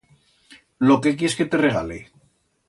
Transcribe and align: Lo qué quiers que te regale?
Lo 0.89 0.97
qué 1.03 1.13
quiers 1.19 1.37
que 1.41 1.45
te 1.53 1.61
regale? 1.65 2.01